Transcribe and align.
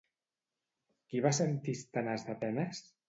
Qui 1.11 1.21
va 1.27 1.33
ser 1.41 1.47
Antístenes 1.51 2.27
d'Atenes? 2.31 2.81